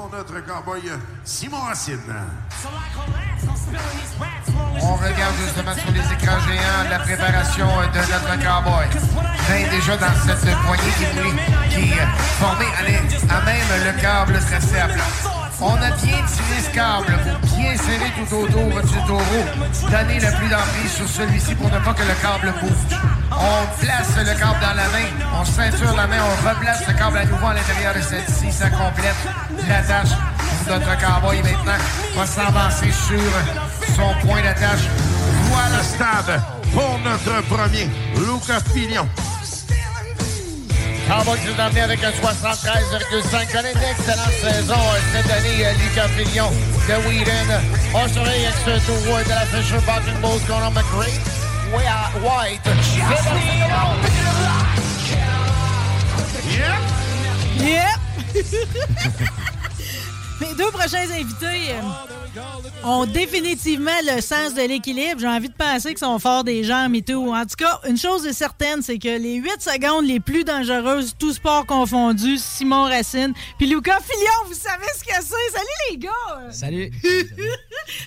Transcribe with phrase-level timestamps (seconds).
[0.00, 0.80] Pour notre cowboy
[1.24, 1.98] Simon Racine.
[4.80, 8.86] On regarde justement sur les écrans géants la préparation de notre cowboy.
[9.46, 12.06] Ben, déjà dans cette poignée qui, est- qui est
[12.38, 12.64] formée
[13.28, 15.04] à même le câble tracé à plat.
[15.60, 19.44] On a bien tiré ce câble pour bien serrer tout autour du taureau.
[19.90, 23.19] Donner le plus d'emprise sur celui-ci pour ne pas que le câble bouge.
[23.42, 25.08] On place le câble dans la main,
[25.40, 28.52] on ceinture la main, on replace le câble à nouveau à l'intérieur de celle-ci.
[28.52, 29.16] Ça complète
[29.66, 30.10] la tâche
[30.66, 31.80] pour notre cowboy maintenant.
[32.16, 34.84] Va s'avancer sur son point d'attache.
[35.50, 36.42] Voilà le stade
[36.74, 39.08] pour notre premier, Lucas Pignon.
[41.08, 43.52] Cowboy qui nous a emmené avec un 73,5.
[43.52, 47.60] Connaît une excellente saison euh, cette année, euh, Lucas Fillon de Whedon.
[47.94, 51.39] On surveille avec ce tour de la Fisher Bulls qu'on
[51.70, 52.60] nomme Great White.
[57.58, 58.00] Yep!
[60.40, 62.19] Mes deux prochains invités euh,
[62.84, 65.20] ont définitivement le sens de l'équilibre.
[65.20, 67.32] J'ai envie de penser qu'ils sont forts des jambes et tout.
[67.32, 71.14] En tout cas, une chose est certaine, c'est que les 8 secondes les plus dangereuses,
[71.18, 75.58] tout sport confondu, Simon Racine, puis Lucas Fillon, vous savez ce que c'est.
[75.58, 76.50] Salut les gars!
[76.50, 76.90] Salut!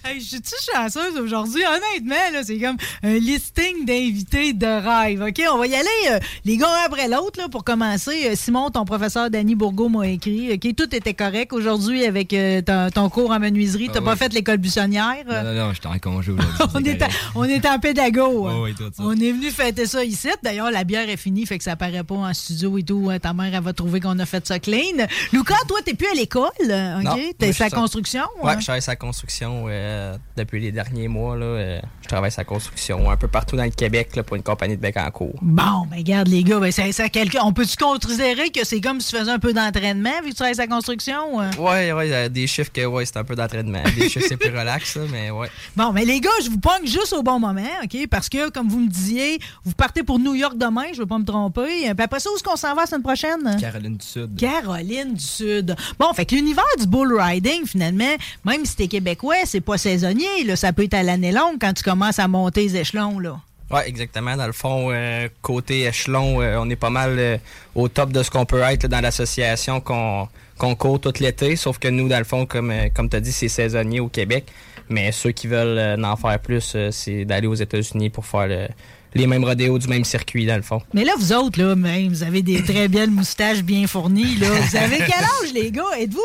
[0.05, 1.63] Hey, je suis-tu chanceuse aujourd'hui?
[1.65, 5.21] Honnêtement, là, c'est comme un listing d'invités de rêve.
[5.21, 8.27] OK, on va y aller, euh, les gars, un après l'autre, là, pour commencer.
[8.27, 10.53] Euh, Simon, ton professeur Danny Bourgault m'a écrit.
[10.53, 13.89] OK, tout était correct aujourd'hui avec euh, ton, ton cours en menuiserie.
[13.91, 14.17] T'as Ah pas oui.
[14.19, 15.23] fait l'école buissonnière?
[15.27, 16.67] Non, non, non, j'étais en congé aujourd'hui.
[16.73, 18.47] on, est en, on est en pédago.
[18.47, 19.03] Ouais, ouais, tout ça.
[19.03, 20.29] On est venu fêter ça ici.
[20.43, 23.09] D'ailleurs, la bière est finie, fait que ça paraît pas en studio et tout.
[23.21, 25.05] Ta mère, elle va trouver qu'on a fait ça clean.
[25.31, 27.35] Lucas, toi, t'es plus à l'école, euh, OK?
[27.37, 28.23] T'es sa construction?
[28.41, 28.59] Ouais, hein?
[28.59, 31.35] je travaille sa construction euh, depuis les derniers mois.
[31.37, 34.43] Là, euh, je travaille sa construction un peu partout dans le Québec là, pour une
[34.43, 35.35] compagnie de Bécancourt.
[35.41, 38.99] Bon, ben regarde les gars, ben, ça, ça, quelqu'un- on peut-tu considérer que c'est comme
[39.01, 41.39] si tu faisais un peu d'entraînement vu que tu travailles sa construction?
[41.41, 41.49] euh?
[41.57, 43.83] Ouais, ouais, euh, des chiffres que ouais, c'est un peu d'entraînement.
[44.09, 45.49] C'est plus relax, là, mais ouais.
[45.75, 48.07] Bon, mais les gars, je vous pogne juste au bon moment, OK?
[48.07, 51.17] Parce que, comme vous me disiez, vous partez pour New York demain, je veux pas
[51.17, 51.91] me tromper.
[51.93, 53.57] Puis après ça, où est-ce qu'on s'en va la semaine prochaine?
[53.59, 54.35] Caroline du Sud.
[54.37, 55.75] Caroline du Sud.
[55.99, 58.15] Bon, fait que l'univers du bull riding, finalement,
[58.45, 60.43] même si t'es québécois, c'est pas saisonnier.
[60.45, 60.55] Là.
[60.55, 63.19] Ça peut être à l'année longue quand tu commences à monter les échelons.
[63.19, 63.39] Là.
[63.71, 64.35] Ouais, exactement.
[64.35, 67.37] Dans le fond, euh, côté échelon, euh, on est pas mal euh,
[67.75, 70.27] au top de ce qu'on peut être là, dans l'association qu'on
[70.57, 71.55] qu'on court tout l'été.
[71.55, 74.07] Sauf que nous, dans le fond, comme, euh, comme tu as dit, c'est saisonnier au
[74.07, 74.45] Québec.
[74.89, 78.47] Mais ceux qui veulent euh, en faire plus, euh, c'est d'aller aux États-Unis pour faire
[78.47, 78.67] le-
[79.15, 80.81] les mêmes rodéos du même circuit, dans le fond.
[80.93, 84.35] Mais là, vous autres, là, même, vous avez des très belles moustaches bien fournies.
[84.37, 84.49] Là.
[84.49, 85.83] Vous avez quel âge, les gars?
[85.99, 86.21] Êtes-vous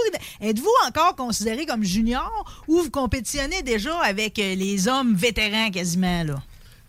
[0.48, 6.24] êtes encore considérés comme juniors ou vous compétitionnez déjà avec les hommes vétérans quasiment?
[6.24, 6.34] là?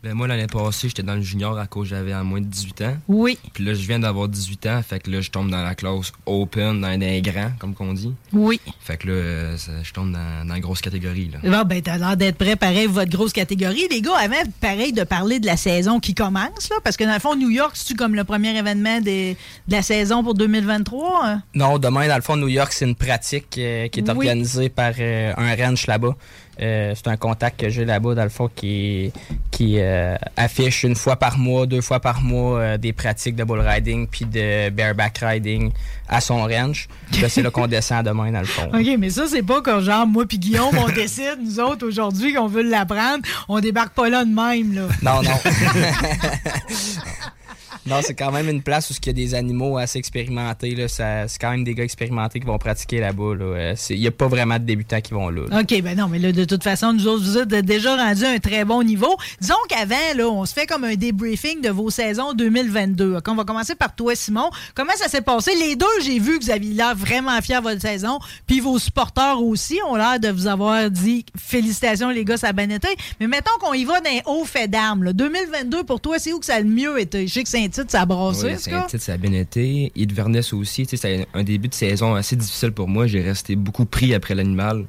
[0.02, 2.82] Ben moi, l'année passée, j'étais dans le junior à cause j'avais à moins de 18
[2.84, 2.98] ans.
[3.10, 3.38] Oui.
[3.52, 6.14] Puis là, je viens d'avoir 18 ans, fait que là, je tombe dans la classe
[6.26, 8.14] open, dans les grands, comme qu'on dit.
[8.32, 8.62] Oui.
[8.80, 11.40] Fait que là, ça- je tombe dans, dans la grosse catégorie, là.
[11.44, 13.88] Bon, ben, t'as l'air d'être prêt, pareil, pour votre grosse catégorie.
[13.92, 17.14] Les gars, avant, pareil, de parler de la saison qui commence, là, parce que dans
[17.14, 19.36] le fond, New York, c'est-tu comme le premier événement des-
[19.68, 21.26] de la saison pour 2023?
[21.26, 21.42] hein?
[21.56, 24.16] Non, demain, dans le fond, New York, c'est une pratique euh, qui est Oui.
[24.16, 26.16] organisée par euh, un ranch là-bas.
[26.62, 29.12] Euh, c'est un contact que j'ai là-bas, dans le fond, qui,
[29.52, 33.44] qui euh, affiche une fois par mois, deux fois par mois, euh, des pratiques de
[33.44, 35.72] bull riding puis de bareback riding
[36.08, 36.88] à son ranch.
[37.22, 38.70] Là, c'est là qu'on descend demain, dans le fond.
[38.74, 42.34] OK, mais ça, c'est pas quand, genre, moi puis Guillaume, on décide, nous autres, aujourd'hui,
[42.34, 43.24] qu'on veut l'apprendre.
[43.48, 44.88] On débarque pas là de même, là.
[45.02, 45.32] Non, non.
[47.86, 50.76] non, c'est quand même une place où il y a des animaux assez expérimentés.
[50.88, 53.36] C'est quand même des gars expérimentés qui vont pratiquer là-bas.
[53.36, 53.46] là.
[53.46, 55.44] Euh, c'est- Il n'y a pas vraiment de débutants qui vont là.
[55.60, 58.30] OK, ben non, mais là, de toute façon, nous autres, vous êtes déjà rendus à
[58.32, 59.16] un très bon niveau.
[59.42, 59.96] Disons qu'avant,
[60.32, 63.16] on se fait comme un débriefing de vos saisons 2022.
[63.18, 64.50] OK, on va commencer par toi, Simon.
[64.76, 65.52] Comment ça s'est passé?
[65.56, 68.20] Les deux, j'ai vu que vous aviez l'air vraiment fiers de votre saison.
[68.48, 72.54] Puis vos supporters aussi ont l'air de vous avoir dit félicitations, les gars, ça a
[72.54, 72.88] bien été.
[73.20, 75.04] Mais mettons qu'on y va d'un haut fait d'armes.
[75.04, 75.14] là.
[75.14, 77.28] 2022, pour toi, c'est où que ça a le mieux été?
[77.28, 78.58] Je sais que Saint-Tite, ça a brassé, Oui.
[78.58, 79.92] Saint-Tite, ça a bien été.
[79.98, 80.86] Inverness aussi.
[80.86, 83.08] Tu sais, C'était un début de saison assez difficile pour moi.
[83.08, 84.86] J'ai resté beaucoup pris après l'animal.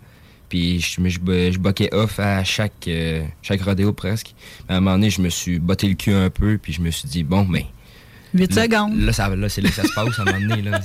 [0.48, 1.18] Puis je, je,
[1.52, 4.34] je boquais off à chaque, euh, chaque rodéo presque.
[4.68, 6.58] À un moment donné, je me suis botté le cul un peu.
[6.58, 7.62] Puis je me suis dit, bon, ben.
[8.34, 9.00] 8 là, secondes.
[9.00, 10.62] Là, ça, là, c'est là que ça se passe à un moment donné.
[10.62, 10.80] Là,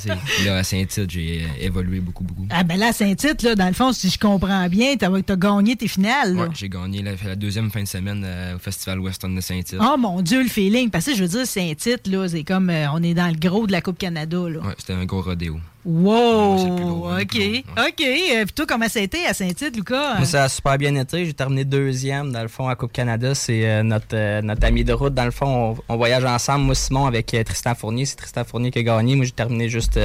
[0.57, 2.47] à Saint-Tite, j'ai euh, évolué beaucoup, beaucoup.
[2.49, 5.75] Ah ben là, Saint-Tite, là, dans le fond, si je comprends bien, t'as as gagné
[5.75, 6.35] tes finales.
[6.35, 9.79] Ouais, j'ai gagné la, la deuxième fin de semaine euh, au Festival Western de Saint-Tite.
[9.81, 10.89] Oh mon Dieu, le feeling.
[10.89, 13.67] Parce que je veux dire, Saint-Tite, là, c'est comme euh, on est dans le gros
[13.67, 14.37] de la Coupe Canada.
[14.37, 14.59] Là.
[14.59, 15.59] Ouais, c'était un gros rodéo.
[15.85, 17.11] Wow!
[17.21, 17.63] OK.
[17.77, 18.01] OK.
[18.01, 20.15] Euh, toi, comment ça a été à Saint-Tite, Lucas?
[20.17, 21.25] Moi, ça a super bien été.
[21.25, 23.35] J'ai terminé deuxième, dans le fond, à Coupe Canada.
[23.35, 25.13] C'est euh, notre, euh, notre ami de route.
[25.13, 26.65] Dans le fond, on, on voyage ensemble.
[26.65, 28.05] Moi, Simon, avec Tristan Fournier.
[28.05, 29.15] C'est Tristan Fournier qui a gagné.
[29.15, 29.99] Moi, j'ai terminé juste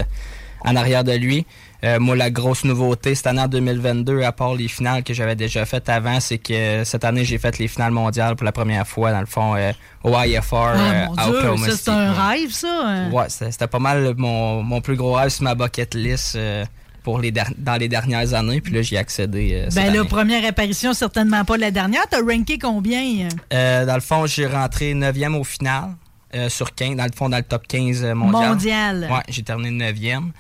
[0.65, 1.47] en arrière de lui.
[1.83, 5.35] Euh, moi, la grosse nouveauté cette année en 2022, à part les finales que j'avais
[5.37, 8.87] déjà faites avant, c'est que cette année, j'ai fait les finales mondiales pour la première
[8.87, 9.73] fois, dans le fond, euh,
[10.05, 11.91] au IFR Ah, euh, mon à Dieu, Oklahoma ça, c'est City.
[11.91, 12.81] un rêve, ça.
[12.85, 13.11] hein?
[13.11, 16.65] Ouais, c'était pas mal mon, mon plus gros rêve sur ma bucket list euh,
[17.03, 18.61] pour les dans les dernières années.
[18.61, 19.53] Puis là, j'y ai accédé.
[19.55, 20.07] euh, cette Ben année.
[20.07, 22.03] première apparition, certainement pas la dernière.
[22.11, 23.29] T'as ranké combien?
[23.55, 25.93] Euh, dans le fond, j'ai rentré 9e au final
[26.35, 28.49] euh, sur 15, dans le fond, dans le top 15 euh, mondial.
[28.51, 29.09] Mondial.
[29.11, 30.31] Ouais, j'ai terminé 9e.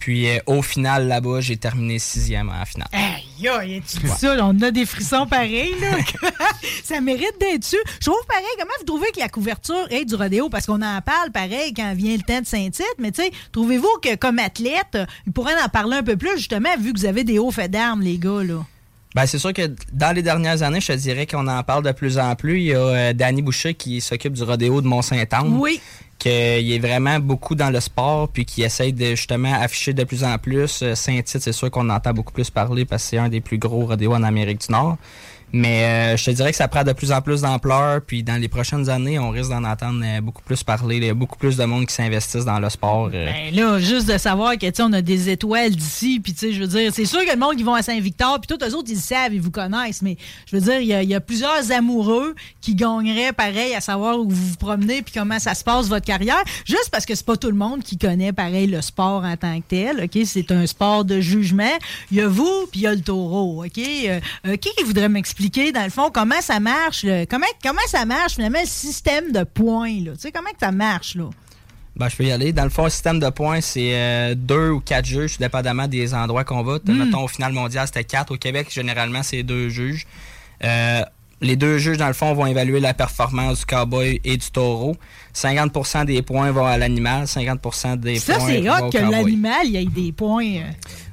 [0.00, 2.88] Puis euh, au final, là-bas, j'ai terminé 6e en finale.
[2.92, 5.98] Aïe, aïe, tu dis ça, là, on a des frissons pareils, là.
[6.84, 7.76] ça mérite d'être su.
[8.00, 10.48] Je trouve pareil, comment vous trouvez que la couverture est du rodéo?
[10.48, 13.98] Parce qu'on en parle pareil quand vient le temps de Saint-Tite, mais tu sais, trouvez-vous
[14.02, 17.22] que comme athlète, il pourrait en parler un peu plus, justement, vu que vous avez
[17.22, 18.64] des hauts faits d'armes, les gars, là?
[19.14, 19.62] Ben, c'est sûr que
[19.92, 22.60] dans les dernières années, je te dirais qu'on en parle de plus en plus.
[22.60, 25.58] Il y a euh, Danny Boucher qui s'occupe du rodéo de Mont-Saint-Anne.
[25.58, 25.80] Oui.
[26.20, 30.22] Qu'il est vraiment beaucoup dans le sport puis qui essaye de justement afficher de plus
[30.22, 30.82] en plus.
[30.82, 33.58] Euh, Saint-Tite, c'est sûr qu'on entend beaucoup plus parler parce que c'est un des plus
[33.58, 34.98] gros rodéos en Amérique du Nord.
[35.52, 38.00] Mais euh, je te dirais que ça prend de plus en plus d'ampleur.
[38.02, 40.96] Puis dans les prochaines années, on risque d'en entendre euh, beaucoup plus parler.
[40.96, 43.10] Il y a beaucoup plus de monde qui s'investissent dans le sport.
[43.12, 43.26] euh.
[43.26, 46.60] Ben là, juste de savoir que, on a des étoiles d'ici, puis tu sais, je
[46.60, 48.88] veux dire, c'est sûr que le monde qui vont à Saint-Victor, puis tous eux autres,
[48.88, 50.16] ils le savent, ils vous connaissent, mais
[50.46, 54.46] je veux dire, il y a, plusieurs amoureux qui gagneraient pareil à savoir où vous
[54.50, 57.50] vous promenez, puis comment ça se passe, votre carrière, juste parce que c'est pas tout
[57.50, 60.18] le monde qui connaît pareil le sport en tant que tel, OK?
[60.24, 61.76] C'est un sport de jugement.
[62.10, 63.78] Il y a vous, puis il y a le taureau, OK?
[63.78, 64.20] Euh,
[64.56, 68.68] qui voudrait m'expliquer, dans le fond, comment ça marche, comment, comment ça marche, finalement, le
[68.68, 70.12] système de points, là?
[70.12, 71.30] Tu sais, comment que ça marche, là?
[71.96, 72.52] Ben, je peux y aller.
[72.52, 76.14] Dans le fond, le système de points, c'est euh, deux ou quatre juges, dépendamment des
[76.14, 76.78] endroits qu'on va.
[76.86, 78.32] Mettons, au final mondial, c'était quatre.
[78.32, 80.06] Au Québec, généralement, c'est deux juges.
[80.64, 81.02] Euh,
[81.42, 84.96] les deux juges, dans le fond, vont évaluer la performance du cowboy et du taureau.
[85.34, 89.60] 50% des points vont à l'animal, 50 des Ça, points c'est vont hot que l'animal,
[89.64, 90.60] il y ait des points.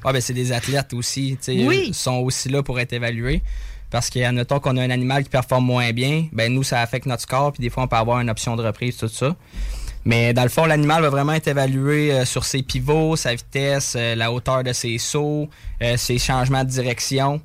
[0.03, 1.37] Ah, ben, c'est des athlètes aussi.
[1.47, 1.85] Oui.
[1.87, 3.41] Ils sont aussi là pour être évalués.
[3.89, 7.21] Parce qu'admettons qu'on a un animal qui performe moins bien, ben nous, ça affecte notre
[7.21, 9.35] score, puis des fois, on peut avoir une option de reprise, tout ça.
[10.03, 13.93] Mais dans le fond, l'animal va vraiment être évalué euh, sur ses pivots, sa vitesse,
[13.97, 15.49] euh, la hauteur de ses sauts,
[15.81, 17.41] euh, ses changements de direction.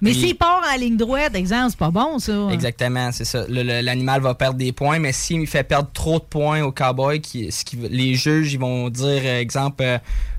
[0.00, 2.48] Mais s'il part en ligne droite, exemple, c'est pas bon, ça.
[2.50, 3.44] Exactement, c'est ça.
[3.48, 7.52] L'animal va perdre des points, mais s'il fait perdre trop de points au cowboy, qui,
[7.52, 9.84] ce qui- les juges ils vont dire, exemple,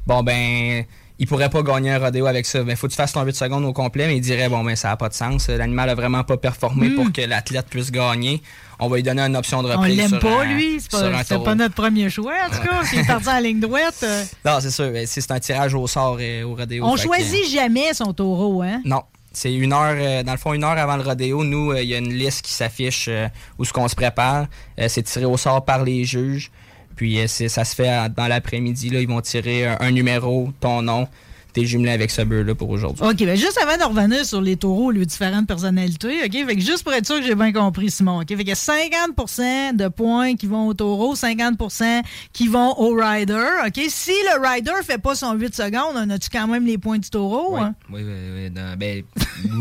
[0.05, 0.83] bon ben,
[1.19, 2.63] il pourrait pas gagner un rodéo avec ça.
[2.63, 4.75] Ben, faut que tu fasses ton 8 secondes au complet, mais il dirait, bon ben,
[4.75, 5.47] ça n'a pas de sens.
[5.49, 8.41] L'animal a vraiment pas performé pour que l'athlète puisse gagner.
[8.79, 9.71] On va lui donner une option de Hmm.
[9.77, 9.97] On reprise.
[9.97, 10.77] l'aime pas, un- lui.
[10.79, 12.83] C'est pas, pas notre premier choix, en tout cas.
[12.85, 13.99] S'il est parti en ligne droite.
[14.03, 14.91] euh, Non, c'est sûr.
[15.05, 16.83] C'est un tirage au sort euh, au rodéo.
[16.85, 18.81] on que- choisit jamais son taureau, hein?
[18.83, 19.03] Non.
[19.35, 21.43] C'est une heure, euh, dans le fond, une heure avant le rodéo.
[21.43, 23.09] Nous, euh, il y a une liste qui s'affiche
[23.57, 24.45] où ce qu'on se prépare.
[24.87, 26.51] C'est tiré au sort par les juges.
[26.95, 28.89] Puis euh, ça se fait dans l'après-midi.
[28.93, 31.07] Ils vont tirer un, un numéro, ton nom.
[31.53, 33.05] T'es jumelé avec ce bœuf-là pour aujourd'hui.
[33.05, 36.31] OK, ben juste avant de revenir sur les taureaux, les différentes personnalités, OK?
[36.47, 38.27] Fait que juste pour être sûr que j'ai bien compris, Simon, OK?
[38.29, 42.95] Fait qu'il y a 50% de points qui vont au taureau, 50% qui vont au
[42.95, 43.79] rider, OK?
[43.89, 47.09] Si le rider fait pas son 8 secondes, on a-tu quand même les points du
[47.11, 47.55] taureau?
[47.55, 47.75] Oui, hein?
[47.91, 48.13] oui, oui,
[48.45, 49.03] oui, ben, oui,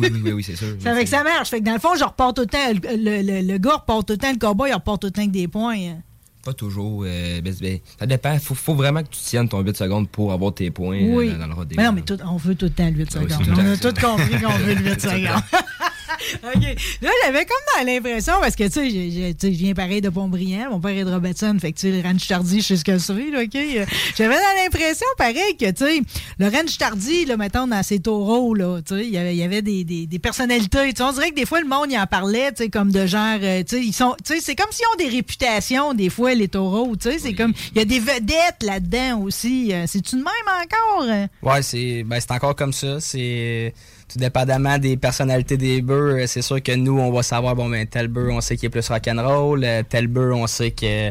[0.00, 0.68] oui, oui, oui, c'est sûr.
[0.80, 1.50] Ça fait que ça marche.
[1.50, 3.74] Fait que dans le fond, je repars tout le temps, le, le- le- le gars
[3.74, 5.76] repart tout le temps, le cowboy, il repart tout le temps avec des points.
[5.76, 5.98] hein.
[6.44, 7.04] Pas toujours.
[7.06, 8.36] euh, ben, ben, ça dépend.
[8.40, 11.30] Faut, faut vraiment que tu tiennes ton 8 secondes pour avoir tes points euh, Oui.
[11.32, 11.76] dans, dans le rodéo.
[11.76, 13.58] Mais non, mais tout- on veut tout le temps le 8 Ah oui, secondes.
[13.58, 15.42] on a tout compris qu'on veut le 8 C'est tout le secondes.
[16.54, 16.62] OK.
[17.02, 20.70] Là, j'avais comme dans l'impression, parce que, tu sais, je viens pareil de Pont-Brillant.
[20.70, 21.56] Mon père est de Robertson.
[21.60, 23.54] Fait que, tu sais, le ranch tardy, je sais ce que c'est, là, OK?
[23.54, 23.84] Euh,
[24.16, 26.00] J'avais dans l'impression, pareil, que, tu sais,
[26.38, 29.62] le ranch tardy, là, mettons, dans ses taureaux, là, tu sais, il y avait, y
[29.62, 30.90] des, des, des personnalités.
[30.90, 32.90] Tu sais, on dirait que des fois, le monde, il en parlait, tu sais, comme
[32.92, 35.94] de genre, euh, tu sais, ils sont, tu sais, c'est comme s'ils ont des réputations,
[35.94, 39.72] des fois, les taureaux, tu sais, c'est comme, il y a des vedettes là-dedans aussi.
[39.72, 41.06] Euh, C'est-tu de même encore?
[41.42, 43.00] Ouais, c'est ben, c'est encore comme ça.
[43.00, 43.74] C'est
[44.12, 46.20] tout dépendamment des personnalités des bœufs.
[46.22, 48.66] euh, C'est sûr que nous, on va savoir, bon, ben, tel bœuf, on sait qu'il
[48.66, 49.64] est plus rock'n'roll.
[49.64, 51.10] euh, Tel bœuf, on sait que,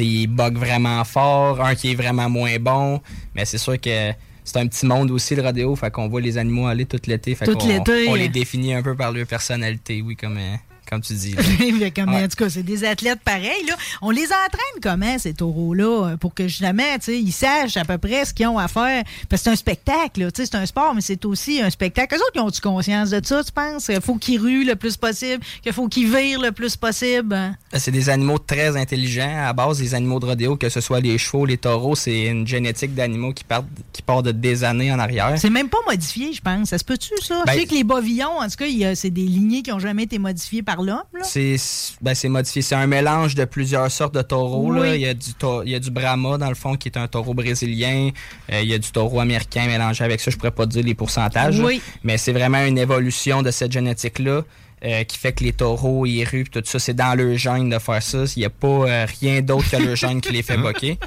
[0.00, 1.60] il bug vraiment fort.
[1.64, 3.00] Un qui est vraiment moins bon.
[3.34, 4.12] Mais c'est sûr que
[4.44, 5.76] c'est un petit monde aussi, le rodéo.
[5.76, 7.34] Fait qu'on voit les animaux aller tout l'été.
[7.34, 7.84] Fait Tout qu'on-.
[8.08, 10.56] On les définit un peu par leur personnalité, oui, comme, euh,
[10.88, 11.32] comme tu dis.
[11.36, 11.42] là.
[11.42, 12.24] Fait comme, Ouais.
[12.24, 13.64] En tout cas, c'est des athlètes pareils.
[13.66, 13.74] Là.
[14.02, 17.98] On les entraîne comment, ces taureaux-là, pour que justement, tu sais, ils sachent à peu
[17.98, 19.04] près ce qu'ils ont à faire?
[19.28, 20.30] Parce que c'est un spectacle, là.
[20.30, 22.14] Tu sais, c'est un sport, mais c'est aussi un spectacle.
[22.14, 23.88] Eux autres, ils ont-tu conscience de ça, tu penses?
[23.88, 27.34] Il faut qu'ils ruent le plus possible, qu'il faut qu'ils virent le plus possible.
[27.34, 27.54] hein?
[27.74, 29.44] C'est des animaux très intelligents.
[29.46, 32.46] À base, les animaux de rodéo, que ce soit les chevaux, les taureaux, c'est une
[32.46, 35.34] génétique d'animaux qui, partent, qui part de des années en arrière.
[35.36, 36.68] C'est même pas modifié, je pense.
[36.70, 37.42] Ça se peut-tu, ça?
[37.46, 40.04] Ben- je sais que les bovillons, en tout cas, c'est des lignées qui ont jamais
[40.04, 41.02] été modifiées par l'homme.
[41.12, 41.20] là?
[41.22, 41.56] C'est
[42.00, 42.62] ben, c'est modifié.
[42.62, 44.72] C'est un mélange de plusieurs sortes de taureaux.
[44.72, 44.94] là.
[44.94, 45.30] Il, y a du
[45.64, 48.10] il y a du Brahma, dans le fond, qui est un taureau brésilien.
[48.52, 50.30] Euh, il y a du taureau américain mélangé avec ça.
[50.30, 51.60] Je pourrais pas te dire les pourcentages.
[51.60, 51.80] Oui.
[52.02, 54.42] Mais c'est vraiment une évolution de cette génétique-là.
[54.84, 57.78] euh, qui fait que les taureaux, ruent, puis tout ça, c'est dans leur gène de
[57.78, 58.24] faire ça.
[58.36, 60.98] Il n'y a pas euh, rien d'autre que leur gène qui les fait boquer.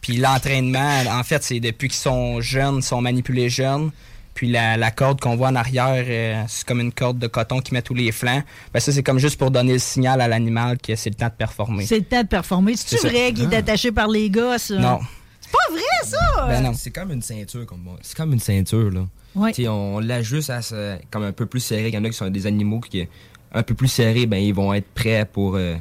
[0.00, 3.90] Puis l'entraînement, en fait, c'est depuis qu'ils sont jeunes, ils sont manipulés jeunes.
[4.38, 7.58] Puis la, la corde qu'on voit en arrière, euh, c'est comme une corde de coton
[7.58, 8.44] qui met tous les flancs.
[8.72, 11.26] Ben ça, c'est comme juste pour donner le signal à l'animal que c'est le temps
[11.26, 11.84] de performer.
[11.84, 12.76] C'est le temps de performer.
[12.76, 13.08] C'est-tu C'est ça.
[13.08, 14.70] vrai qu'il est attaché par les gosses?
[14.70, 15.00] Non.
[15.40, 16.46] C'est pas vrai, ça!
[16.46, 16.72] Ben non.
[16.72, 17.66] C'est comme une ceinture.
[17.66, 17.96] comme moi.
[18.00, 19.06] C'est comme une ceinture, là.
[19.34, 19.50] Ouais.
[19.50, 21.88] Tu sais, on l'ajuste à ce- comme un peu plus serré.
[21.88, 23.08] Il y en a qui sont des animaux qui,
[23.52, 25.74] un peu plus serrés, ben, ils vont être prêts pour euh,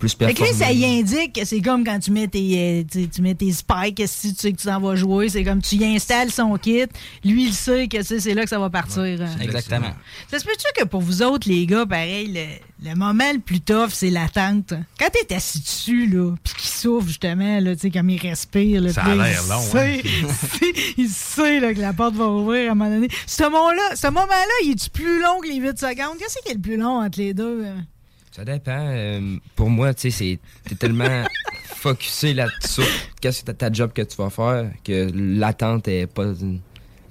[0.00, 0.52] plus Fait que performer.
[0.52, 3.52] là, ça y indique que c'est comme quand tu mets tes, euh, tu, mets tes
[3.52, 6.56] spikes, si tu sais que tu t'en vas jouer, c'est comme tu y installes son
[6.56, 6.86] kit,
[7.24, 9.02] lui il sait que c'est là que ça va partir.
[9.02, 9.36] hein.
[9.40, 9.92] Exactement.
[10.30, 13.60] Ça se peut-tu que pour vous autres, les gars, pareil, le, le moment le plus
[13.60, 14.72] tough, c'est l'attente?
[14.98, 18.80] Quand t'es assis dessus, là, pis qu'il souffle, justement, là, tu sais, comme il respire,
[18.80, 20.02] là, Ça a l'air il long, sait-
[20.96, 23.08] il sait, là, que la porte va ouvrir à un moment donné.
[23.26, 26.16] Ce moment-là, ce moment-là, il est-tu plus long que les 8 secondes?
[26.18, 27.64] Qu'est-ce qui est le plus long entre les deux?
[27.66, 27.84] hein?
[28.40, 28.86] Ça dépend.
[28.88, 31.24] euh, pour moi, tu sais, t'es tellement
[31.64, 32.80] focusé là-dessus.
[33.20, 36.32] Qu'est-ce que ta job que tu vas faire que l'attente est pas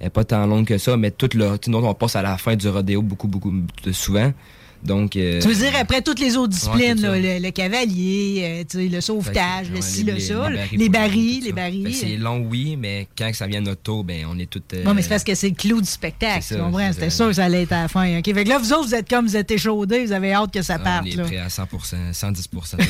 [0.00, 2.56] est pas tant longue que ça, mais tout le, tu on passe à la fin
[2.56, 3.52] du rodéo beaucoup, beaucoup
[3.92, 4.32] souvent.
[4.82, 8.88] Donc, euh, Tu veux dire, après toutes les autres disciplines, là, le, le cavalier, euh,
[8.88, 11.94] le sauvetage, que, le ci, le ça, les barils, tout les barils.
[11.94, 14.62] C'est long, oui, mais quand ça vient notre tour, ben, on est tous.
[14.74, 16.92] euh, Non, mais c'est parce que c'est le clou du spectacle, C'est tu comprends?
[16.92, 18.18] C'était sûr que ça allait être à la fin.
[18.18, 18.24] OK?
[18.24, 20.62] Fait que là, vous autres, vous êtes comme, vous êtes échaudés, vous avez hâte que
[20.62, 21.24] ça on parte, est là.
[21.24, 21.64] prêt à 100
[22.12, 22.48] 110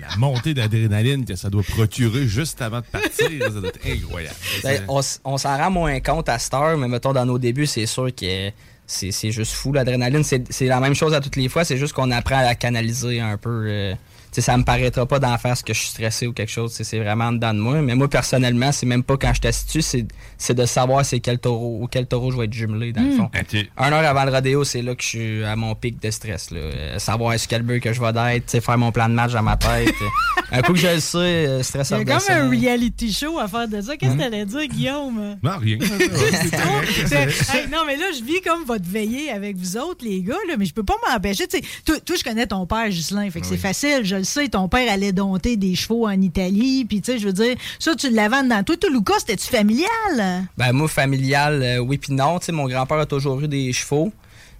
[0.00, 4.36] La montée d'adrénaline que ça doit procurer juste avant de partir, ça doit être incroyable.
[4.62, 7.66] Ben, on, on s'en rend moins compte à cette heure, mais mettons dans nos débuts,
[7.66, 8.50] c'est sûr que
[8.90, 9.72] c'est juste fou.
[9.72, 12.54] L'adrénaline, c'est la même chose à toutes les fois, c'est juste qu'on apprend à la
[12.54, 13.64] canaliser un peu.
[13.66, 13.94] euh,
[14.32, 16.72] sais, ça me paraîtra pas d'en faire ce que je suis stressé ou quelque chose.
[16.72, 17.80] C'est vraiment en dedans de moi.
[17.82, 20.06] Mais moi, personnellement, c'est même pas quand je t'assitue, c'est
[20.38, 23.12] c'est de savoir c'est quel taureau ou quel taureau je vais être jumelé, dans le
[23.12, 23.24] fond.
[23.38, 23.66] Ok.
[23.76, 26.50] Un heure avant le rodéo, c'est là que je suis à mon pic de stress.
[26.50, 26.58] Là.
[26.60, 29.42] Euh, savoir est-ce quel beurre que je vais d'être, faire mon plan de match dans
[29.42, 29.92] ma tête.
[30.52, 33.38] Un coup que je le sais, euh, stress Il y a comme un reality show
[33.38, 33.96] à faire de ça.
[33.96, 35.36] Qu'est-ce que t'allais dire, Guillaume?
[35.42, 35.78] Non, rien.
[37.06, 37.20] C'est-
[37.54, 40.54] Hey, non, mais là, je vis comme votre veillée avec vous autres, les gars, là,
[40.58, 41.46] mais je peux pas m'empêcher.
[41.84, 44.48] Toi, toi, je connais ton père, Ghislain, fait que c'est facile, je le sais.
[44.48, 47.94] Ton père allait dompter des chevaux en Italie, puis tu sais, je veux dire, ça,
[47.94, 48.76] tu l'avais dans toi.
[48.76, 50.46] Toi, Lucas, c'était-tu familial?
[50.56, 52.38] Ben moi, familial, euh, oui puis non.
[52.38, 54.12] Tu sais, mon grand-père a toujours eu des chevaux,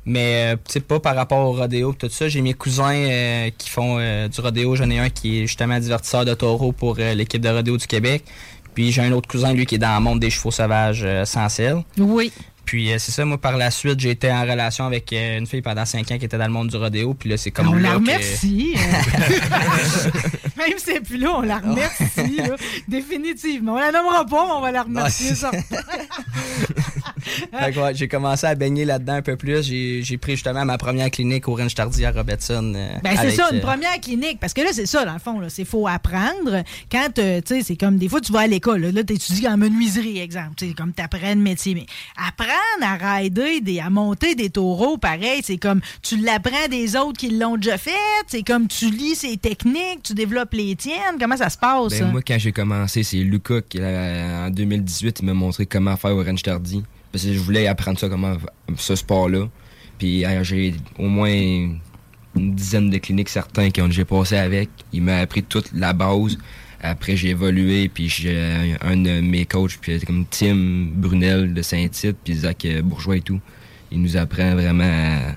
[0.05, 2.29] mais euh, tu sais, pas par rapport au rodéo tout ça.
[2.29, 4.75] J'ai mes cousins euh, qui font euh, du rodéo.
[4.77, 8.25] J'en ai un qui est justement divertisseur de taureaux pour l'équipe de rodéo du Québec.
[8.75, 11.25] Puis j'ai un autre cousin, lui, qui est dans le monde des chevaux sauvages euh,
[11.25, 11.83] sans selle.
[11.99, 12.33] Oui.
[12.71, 15.47] Puis euh, c'est ça, moi, par la suite, j'ai été en relation avec euh, une
[15.49, 17.15] fille pendant cinq ans qui était dans le monde du rodéo.
[17.15, 18.75] Puis là, c'est comme on là la que- remercie.
[20.57, 22.37] Même si c'est plus là, on la remercie.
[22.37, 22.55] là.
[22.87, 23.73] Définitivement.
[23.75, 25.31] On la nommera pas, mais on va la remercier.
[25.33, 25.51] Ah, ça.
[25.51, 27.00] Fait que,
[27.53, 29.63] ouais, j'ai commencé à baigner là-dedans un peu plus.
[29.63, 32.73] J'ai pris justement ma première clinique au Ranch Tardy à Robertson.
[32.75, 34.39] euh, Ben, c'est ça, une euh, première clinique.
[34.41, 35.39] Parce que là, c'est ça, dans le fond.
[35.41, 35.49] là.
[35.51, 36.63] C'est faut apprendre.
[36.91, 38.81] Quand, euh, tu sais, c'est comme des fois, tu vas à l'école.
[38.87, 40.53] Là, tu étudies en menuiserie, exemple.
[40.57, 41.75] Tu sais, comme tu apprends le métier.
[41.75, 41.87] Mais
[42.17, 42.51] apprendre
[42.83, 47.31] à rider, des, à monter des taureaux, pareil, c'est comme tu l'apprends des autres qui
[47.31, 47.91] l'ont déjà fait.
[48.27, 51.17] C'est comme tu lis ces techniques, tu développes les tiennes.
[51.19, 51.91] Comment ça se passe?
[51.99, 55.97] Ben, moi, quand j'ai commencé, c'est Lucas qui, euh, en 2018, il m'a montré comment
[55.97, 56.83] faire au ranch tardy.
[57.13, 58.37] Parce que je voulais apprendre ça, comment
[58.77, 59.49] ce sport-là.
[59.99, 64.69] Puis euh, j'ai au moins une dizaine de cliniques certains qui ont j'ai passé avec.
[64.93, 66.39] Il m'a appris toute la base.
[66.83, 72.17] Après, j'ai évolué, puis j'ai un de mes coachs, puis comme Tim Brunel de Saint-Tite,
[72.25, 73.39] puis Zach Bourgeois et tout.
[73.93, 75.35] Il nous apprend vraiment à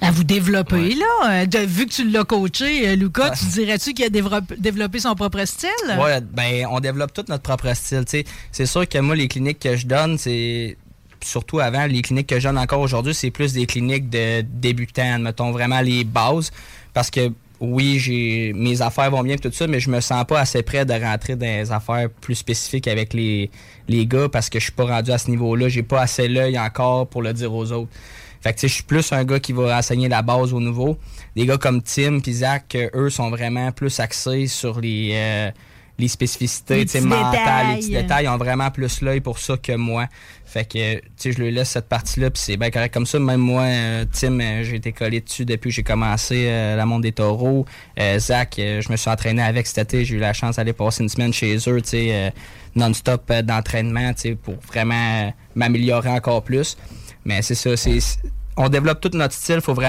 [0.00, 1.46] à vous développer, là.
[1.46, 5.14] De, vu que tu l'as coaché, euh, Lucas, tu dirais-tu qu'il a développé, développé son
[5.14, 5.70] propre style?
[5.88, 8.04] Oui, ben, on développe tout notre propre style.
[8.52, 10.76] C'est sûr que moi, les cliniques que je donne, c'est
[11.22, 15.18] surtout avant, les cliniques que je donne encore aujourd'hui, c'est plus des cliniques de débutants,
[15.18, 16.50] mettons vraiment les bases.
[16.94, 20.40] Parce que oui, j'ai mes affaires vont bien tout ça, mais je me sens pas
[20.40, 23.50] assez prêt de rentrer dans des affaires plus spécifiques avec les,
[23.88, 25.68] les gars parce que je suis pas rendu à ce niveau-là.
[25.68, 27.90] J'ai pas assez l'œil encore pour le dire aux autres.
[28.40, 30.96] Fait je suis plus un gars qui va enseigner la base au nouveau.
[31.34, 35.50] Des gars comme Tim et Zach, eux, sont vraiment plus axés sur les, euh,
[35.98, 38.02] les spécificités Les mentales, petits les petits détails.
[38.02, 38.24] détails.
[38.24, 40.06] Ils ont vraiment plus l'œil pour ça que moi.
[40.44, 43.18] Fait que, tu sais, je lui laisse cette partie-là, puis c'est bien correct comme ça.
[43.18, 46.86] Même moi, euh, Tim, euh, j'ai été collé dessus depuis que j'ai commencé euh, la
[46.86, 47.66] monde des taureaux.
[47.98, 50.04] Euh, Zach, je me suis entraîné avec cet été.
[50.04, 52.30] J'ai eu la chance d'aller passer une semaine chez eux, tu sais, euh,
[52.76, 56.76] non-stop d'entraînement, tu sais, pour vraiment m'améliorer encore plus.
[57.24, 57.98] Mais c'est ça, c'est
[58.56, 59.87] on développe tout notre style, faut vraiment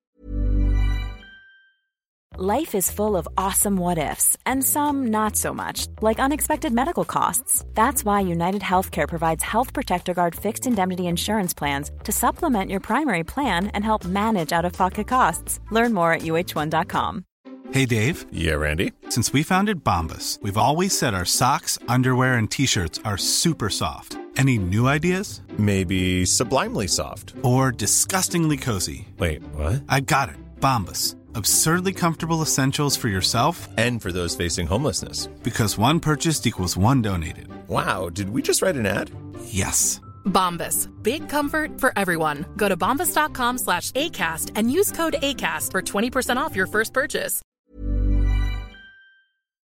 [2.41, 7.03] Life is full of awesome what ifs, and some not so much, like unexpected medical
[7.03, 7.65] costs.
[7.73, 12.79] That's why United Healthcare provides Health Protector Guard fixed indemnity insurance plans to supplement your
[12.79, 15.59] primary plan and help manage out of pocket costs.
[15.69, 17.25] Learn more at uh1.com.
[17.73, 18.25] Hey Dave.
[18.31, 18.93] Yeah, Randy.
[19.09, 23.69] Since we founded Bombus, we've always said our socks, underwear, and t shirts are super
[23.69, 24.17] soft.
[24.37, 25.41] Any new ideas?
[25.57, 27.33] Maybe sublimely soft.
[27.43, 29.09] Or disgustingly cozy?
[29.17, 29.83] Wait, what?
[29.89, 30.37] I got it.
[30.61, 31.15] Bombus.
[31.35, 35.27] Absurdly comfortable essentials for yourself And for those facing homelessness.
[35.43, 37.47] because one purchased equals one donated.
[37.67, 39.11] Wow, did we just write an ad?
[39.45, 40.01] Yes.
[40.25, 40.87] Bombas.
[41.03, 42.45] Big comfort for everyone.
[42.57, 47.41] Go to bombas.com slash ACAST and use code ACAST for 20% off your first purchase.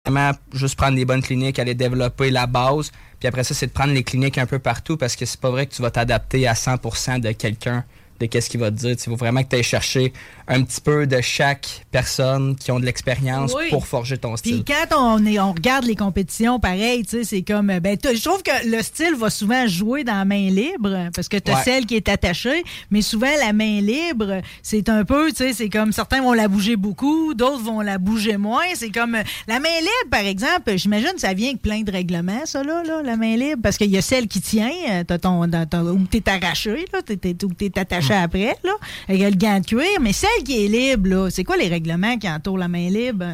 [0.05, 2.91] vraiment juste prendre des bonnes cliniques, aller développer la base.
[3.19, 5.49] Puis après ça, c'est de prendre les cliniques un peu partout parce que c'est pas
[5.51, 7.83] vrai que tu vas t'adapter à 100% de quelqu'un,
[8.19, 8.91] de qu'est-ce qu'il va te dire.
[8.91, 10.13] Il faut vraiment que tu ailles chercher
[10.47, 13.65] un petit peu de chaque personne qui ont de l'expérience Oui.
[13.69, 14.63] pour forger ton Puis style.
[14.65, 17.67] quand on, est, on regarde les compétitions, pareil, tu sais, c'est comme.
[17.79, 21.27] Ben, t'as- je trouve que le style va souvent jouer dans la main libre, parce
[21.29, 21.63] que tu as Ouais.
[21.63, 25.69] celle qui est attachée, mais souvent la main libre, c'est un peu, tu sais, c'est
[25.69, 28.63] comme certains vont la bouger beaucoup, d'autres vont la bouger moins.
[28.75, 29.15] C'est comme.
[29.15, 32.63] euh, La main libre, par exemple, j'imagine que ça vient avec plein de règlements, ça,
[32.63, 35.49] là, là, la main libre, parce qu'il y a celle qui tient, euh, t'as ton,
[35.69, 38.73] ton- où t'es arraché, là, t'es- où t'es attaché après, là,
[39.07, 42.17] avec le gant de cuir, mais celle qui est libre, là, c'est quoi les règlements
[42.17, 43.25] qui entourent la main libre?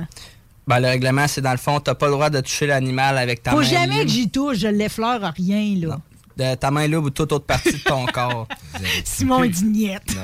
[0.68, 3.44] Ben, le règlement, c'est dans le fond, t'as pas le droit de toucher l'animal avec
[3.44, 4.04] ta Faut main jamais libre.
[4.06, 6.00] que j'y touche, je l'effleure à rien, là.
[6.38, 8.48] de ta main libre ou toute autre partie de ton corps.
[9.04, 10.16] Simon dit niette.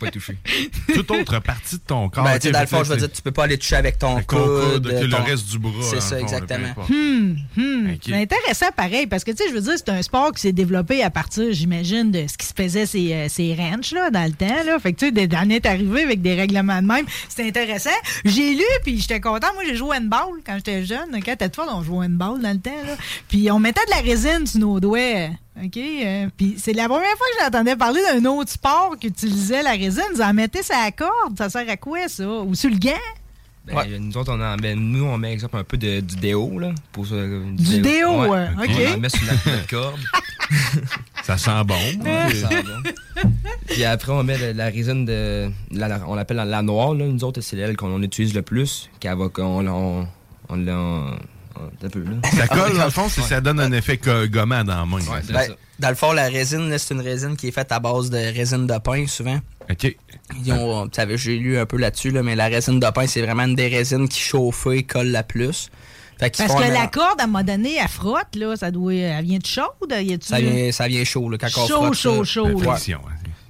[0.00, 0.38] Pas y toucher.
[0.94, 2.24] Toute autre partie de ton corps.
[2.24, 3.58] Ben, ok, tu sais, dans le fond, je veux c'est- dire, tu peux pas aller
[3.58, 4.86] toucher avec ton coude.
[4.86, 6.68] le reste du bras, C'est ça, fond, exactement.
[6.88, 7.96] Hmm, hmm.
[8.04, 10.52] C'est intéressant pareil, parce que tu sais, je veux dire, c'est un sport qui s'est
[10.52, 14.24] développé à partir, j'imagine, de ce qui se faisait ces, euh, ces ranchs là, dans
[14.24, 14.64] le temps.
[14.64, 14.78] Là.
[14.78, 17.90] Fait que tu sais, d'en être arrivé avec des règlements de même, c'était intéressant.
[18.24, 19.48] J'ai lu, puis j'étais content.
[19.54, 21.10] Moi, j'ai joué à handball quand j'étais jeune.
[21.12, 22.70] Quand t'étais fois, on jouait au handball dans le temps.
[22.86, 22.96] Là.
[23.28, 25.28] Puis on mettait de la résine sur nos doigts.
[25.56, 25.76] OK?
[25.76, 29.72] Euh, puis c'est la première fois que j'entendais parler d'un autre sport qui utilisait la
[29.72, 30.02] résine.
[30.14, 31.36] Ils en mettaient sur la corde.
[31.36, 32.26] Ça sert à quoi, ça?
[32.28, 32.92] Ou sur le gant?
[33.66, 36.58] Ben, Nous autres, on en, ben, nous, on met exemple un peu de, du déo,
[36.58, 36.72] là.
[36.92, 38.70] Pour, ça, euh, Du déo, ouais, OK.
[38.90, 40.00] On en met sur notre corde.
[41.22, 41.74] Ça sent bon.
[42.02, 42.90] Ouais, ça sent bon.
[43.68, 45.50] Puis après, on met de la résine de.
[45.70, 47.04] la- on l'appelle la, la noire, là.
[47.06, 48.90] Nous autres, c'est elle qu'on utilise le plus.
[48.98, 49.28] Qu'elle va.
[49.28, 50.08] qu'on on,
[50.48, 51.04] on, l'a
[51.84, 52.10] un peu, là.
[52.36, 54.96] Ça colle, dans le fond, c'est- ça donne un effet gommant dans la main.
[54.98, 55.52] Ouais, Ben, ça.
[55.78, 58.16] dans le fond, la résine, là, c'est une résine qui est faite à base de
[58.18, 59.38] résine de pain, souvent.
[59.70, 59.96] OK.
[61.16, 63.68] J'ai lu un peu là-dessus, là, mais la résine de pain, c'est vraiment une des
[63.68, 65.70] résines qui chauffée colle la plus.
[66.18, 68.54] Parce que un la corde, à un moment donné, elle frotte, là.
[68.54, 68.92] Ça doit.
[68.92, 69.90] Elle vient de chaude?
[69.90, 72.24] Y a-tu- ça vient, ça vient chaud, là, quand on Chaud, frotte, chaud, là.
[72.24, 72.60] chaud,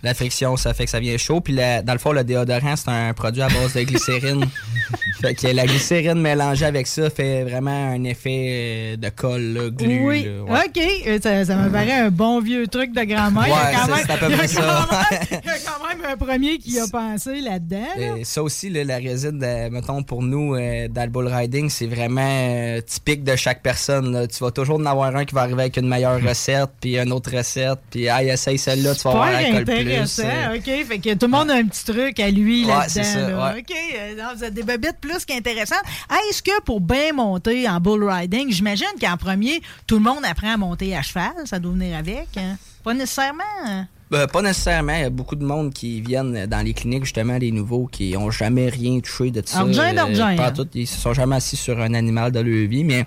[0.03, 0.53] La friction.
[0.53, 1.41] La ça fait que ça vient chaud.
[1.41, 4.45] Puis la- dans le fond, le déodorant, c'est un produit à base de glycérine.
[5.21, 9.71] fait que la glycérine mélangée avec ça fait vraiment un effet euh, de colle, là,
[9.71, 10.01] glu.
[10.07, 10.61] Oui, là, ouais.
[10.67, 10.83] OK.
[11.07, 13.43] Euh, Ça, ça me paraît un bon vieux truc de grand-mère.
[13.45, 14.89] Ouais, c'est- à peu près ça.
[15.31, 17.85] Il y a quand même un premier qui a pensé là-dedans.
[17.99, 18.07] là.
[18.25, 21.87] Ça aussi, là, la résine, de- mettons, pour nous, euh, dans le bull riding, c'est
[21.87, 24.13] vraiment euh, typique de chaque personne.
[24.13, 24.27] là.
[24.27, 27.13] Tu vas toujours en avoir un qui va arriver avec une meilleure recette, puis une
[27.13, 29.90] autre recette, puis ah, essaye celle-là, tu vas voir, Super elle colle plus.
[29.93, 30.55] Intéressant.
[30.57, 30.87] OK?
[30.87, 32.89] Fait que tout le monde a un petit truc à lui Ouais, là-dedans.
[32.89, 33.53] c'est ça, là.
[33.55, 33.61] ouais.
[33.61, 33.77] OK?
[33.97, 35.83] euh, non, vous êtes des babites plus qu'intéressantes.
[36.31, 40.53] Est-ce que pour bien monter en bull riding, j'imagine qu'en premier, tout le monde apprend
[40.55, 41.33] à monter à cheval.
[41.45, 42.29] Ça doit venir avec.
[42.37, 42.57] hein?
[42.85, 43.43] Pas nécessairement.
[43.67, 43.87] hein?
[44.11, 44.95] Ben, pas nécessairement.
[44.95, 48.17] Il y a beaucoup de monde qui viennent dans les cliniques, justement, les nouveaux, qui
[48.17, 49.61] ont jamais rien touché de ça.
[49.61, 50.53] Argent, Euh, pas hein?
[50.53, 53.07] tout, ils se sont jamais assis sur un animal de leur vie, mais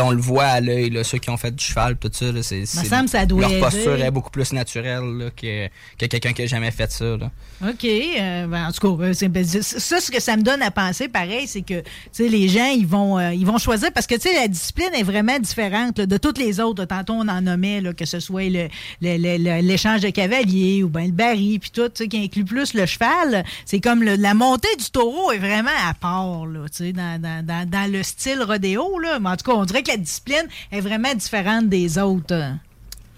[0.00, 2.42] on le voit à l'œil, là, ceux qui ont fait du cheval, tout ça, là,
[2.42, 3.60] c'est, c'est- semble que ça doit leur aider.
[3.60, 5.66] posture est beaucoup plus naturelle là, que,
[5.98, 7.04] que quelqu'un qui a jamais fait ça.
[7.16, 7.30] Là.
[7.68, 7.84] OK.
[7.84, 10.70] euh, ben, en tout cas, c'est- ben, c'est- ça, ce que ça me donne à
[10.70, 11.82] penser, pareil, c'est que
[12.18, 15.98] les gens, ils vont, euh, ils vont choisir parce que la discipline est vraiment différente
[15.98, 16.84] là, de toutes les autres.
[16.84, 18.68] Tantôt, on en nommait, là, que ce soit le-
[19.00, 22.74] le- le- le- l'échange de cavaliers ou ben, le baril, puis tout, qui inclut plus
[22.74, 23.44] le cheval.
[23.64, 27.90] C'est comme le- la montée du taureau est vraiment à part, dans, dans- dans- dans
[27.92, 28.98] le style rodéo.
[28.98, 29.18] Là.
[29.20, 32.54] Mais en tout cas, on dirait que la discipline est vraiment différente des autres.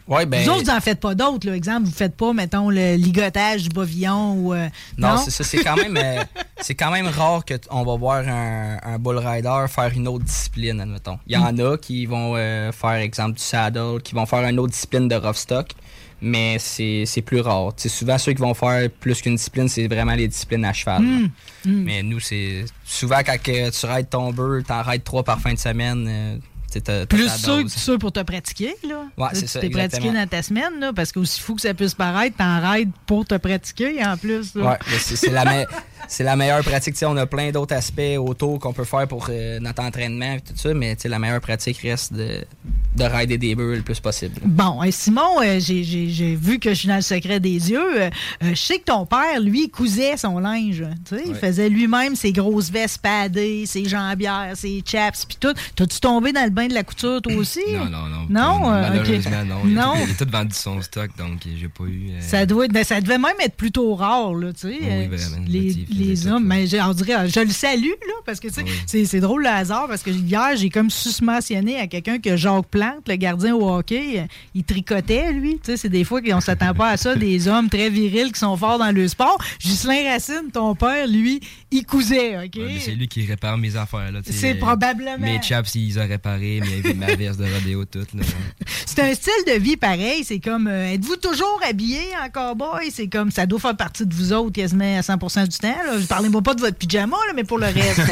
[0.07, 1.57] Ouais, ben, Vous autres, vous n'en faites pas d'autres, là.
[1.57, 4.53] Exemple, vous faites pas, mettons, le ligotage du bovillon ou.
[4.53, 5.44] euh, Non, c'est ça.
[5.44, 6.22] C'est quand même, euh,
[6.61, 10.79] c'est quand même rare qu'on va voir un, un bull rider faire une autre discipline,
[10.79, 11.18] admettons.
[11.27, 14.59] Il y en a qui vont euh, faire, exemple, du saddle, qui vont faire une
[14.59, 15.70] autre discipline de rough stock,
[16.20, 17.72] mais c'est plus rare.
[17.79, 21.03] C'est souvent ceux qui vont faire plus qu'une discipline, c'est vraiment les disciplines à cheval.
[21.03, 21.09] là.
[21.09, 21.31] Mm,
[21.64, 21.83] mm.
[21.83, 25.59] Mais nous, c'est souvent quand tu rides ton beurre, t'en rides trois par fin de
[25.59, 26.40] semaine.
[26.80, 29.04] T'as Plus ta sûr, pour te pratiquer, là.
[29.16, 31.60] Ouais, Tu c'est tu ça, t'es pratiqué dans ta semaine, là, parce qu'aussi fou que
[31.62, 34.54] ça puisse paraître, t'en raides pour te pratiquer, en plus.
[34.54, 34.70] là.
[34.70, 35.64] Ouais, mais c'est c'est la, me-
[36.09, 36.95] c'est la meilleure pratique.
[36.95, 40.35] Tu sais, on a plein d'autres aspects autour qu'on peut faire pour euh, notre entraînement
[40.35, 42.45] et tout ça, mais tu sais, la meilleure pratique reste de,
[42.97, 44.35] de rider des bœufs le plus possible.
[44.45, 47.71] Bon, et Simon, euh, j'ai- j'ai j'ai vu que je suis dans le secret des
[47.71, 48.03] yeux.
[48.03, 48.11] Euh,
[48.43, 50.85] je sais que ton père, lui, cousait son linge.
[51.09, 55.53] Tu sais, Il faisait lui-même ses grosses vestes padées, ses jambières, ses chaps, puis tout.
[55.77, 57.61] T'as-tu tombé dans le bain de la couture, toi aussi?
[57.75, 58.27] Non, non, non.
[58.31, 59.03] Non, euh, non.
[59.05, 59.93] Il a, Non.
[59.93, 62.11] tout, il a tout vendu son stock, donc j'ai pas eu.
[62.11, 64.79] euh, Ça, doit être- ben, ça devait même être plutôt rare, là, tu sais.
[64.81, 68.48] Oui, vraiment, Les, les hommes, mais je, on dirait, je le salue, là, parce que,
[68.48, 72.18] tu sais, c'est- c'est drôle le hasard, parce que hier, j'ai comme susmentionné à quelqu'un
[72.18, 75.54] que Jacques Plante, le gardien au hockey, il tricotait, lui.
[75.54, 78.38] Tu sais, c'est des fois qu'on s'attend pas à ça, des hommes très virils qui
[78.40, 79.38] sont forts dans le sport.
[79.61, 82.54] Ghislain Racine, ton père, lui, il cousait, OK?
[82.57, 84.11] ouais, c'est lui qui répare mes affaires.
[84.12, 85.18] là, C'est probablement.
[85.18, 88.07] Mes chaps, ils ont réparé, mes, ma de rodéo, tout.
[88.14, 88.22] Là,
[88.87, 90.22] C'est un style de vie pareil.
[90.24, 92.90] C'est comme, euh, êtes-vous toujours habillé en cowboy?
[92.90, 95.73] C'est comme, ça doit faire partie de vous autres quasiment à 100% du temps.
[95.84, 95.92] Là.
[96.08, 98.00] Parlez-moi pas de votre pyjama, là, mais pour le reste.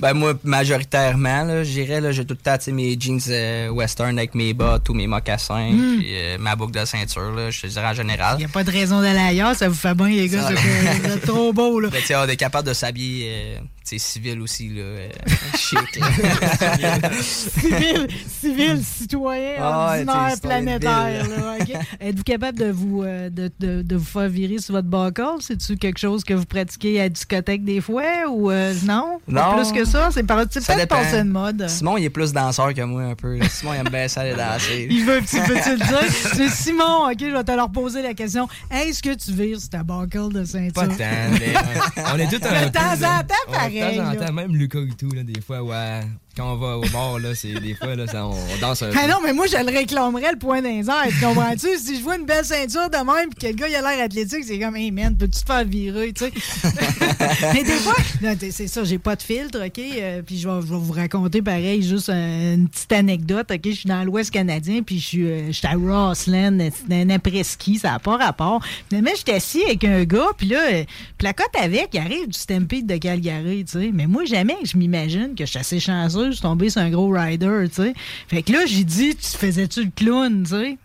[0.00, 4.34] Ben moi, majoritairement, là, je dirais, j'ai tout le temps mes jeans euh, western avec
[4.34, 5.98] mes bottes ou mes mocassins, Mm.
[5.98, 8.34] puis euh, ma boucle de ceinture, là, je te dirais en général.
[8.36, 9.54] Il n'y a pas de raison d'aller ailleurs.
[9.54, 10.48] Ça vous fait bien, les gars.
[10.48, 10.54] C'est-
[11.08, 11.88] Vous êtes trop beau, là.
[11.92, 15.08] Ben, on est capable de s'habiller euh, sais, civil aussi, là, euh,
[16.00, 17.10] là.
[17.22, 18.06] civil,
[18.40, 21.28] civil, citoyen, Ah ordinaire, de planétaire.
[21.28, 21.72] là, OK?
[22.00, 25.40] Êtes-vous capable de vous, euh, de, de- de vous faire virer sur votre buckle?
[25.40, 29.20] C'est-tu quelque chose que vous pratiquez à la discothèque des fois ou euh, non?
[29.28, 29.54] Non.
[29.56, 30.10] plus que ça?
[30.12, 31.68] C'est par- c'est peut-être passé de mode.
[31.68, 33.38] Simon, il est plus danseur que moi un peu.
[33.48, 34.86] Simon, il aime bien ça aller danser.
[34.90, 36.12] Il veut, tu peux-tu le dire?
[36.34, 38.48] C'est Simon, OK, je vais te leur poser la question.
[38.70, 40.72] Est-ce que tu vires sur ta buckle de ceinture?
[40.74, 43.18] Pas tant, mais, euh, on est tous un De peu, temps là.
[43.18, 46.02] en temps, pareil, De temps en temps, même Lucas et tout, là, des fois, ouais.
[46.34, 48.88] Quand on va au bar, là, c'est des fois, là, ça, on, on danse un
[48.90, 48.96] peu.
[48.98, 50.80] Ah non, mais moi, je le réclamerais le point d'un.
[50.80, 51.66] Tu comprends-tu?
[51.78, 54.04] si je vois une belle ceinture de même puis que le gars, il a l'air
[54.04, 56.32] athlétique, c'est comme, hey man, peux-tu te faire virer, tu sais?
[57.54, 57.94] mais des fois,
[58.50, 59.78] c'est ça, j'ai pas de filtre, OK?
[59.78, 63.60] Euh, puis je vais, je vais vous raconter pareil, juste un- une petite anecdote, OK?
[63.64, 66.58] Je suis dans l'Ouest canadien, puis je suis euh, à Rossland,
[66.90, 68.62] un après-ski, ça n'a pas rapport.
[68.88, 70.84] Finalement, j'étais assis avec un gars, puis là, euh,
[71.18, 73.90] placote avec, il arrive du Stampede de Calgary, tu sais?
[73.92, 75.78] Mais moi, jamais je m'imagine que je suis assez
[76.26, 77.94] je suis tombé sur un gros rider, tu sais.
[78.28, 80.78] Fait que là, j'ai dit, tu faisais-tu le clown, tu sais?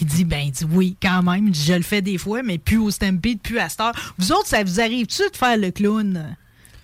[0.00, 1.46] Il dit, ben, il dit oui, quand même.
[1.48, 4.14] Il dit, je le fais des fois, mais plus au Stampede, plus à heure.
[4.18, 6.32] Vous autres, ça vous arrive-tu de faire le clown euh,